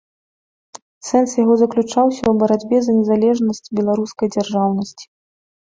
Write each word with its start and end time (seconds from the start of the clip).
Сэнс 1.09 1.29
яго 1.43 1.53
заключаўся 1.63 2.17
ў 2.29 2.33
барацьбе 2.45 2.77
за 2.87 2.97
незалежнасць 2.99 3.63
беларускай 3.83 4.27
дзяржаўнасці. 4.37 5.05